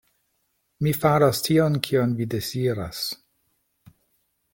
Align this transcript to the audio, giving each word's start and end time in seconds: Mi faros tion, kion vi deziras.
Mi 0.85 0.93
faros 1.01 1.41
tion, 1.47 1.77
kion 1.87 2.15
vi 2.21 2.27
deziras. 2.35 3.03